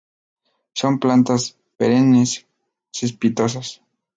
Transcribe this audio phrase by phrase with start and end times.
[0.73, 1.43] Son plantas
[1.77, 2.31] perennes,
[2.91, 3.81] cespitosas.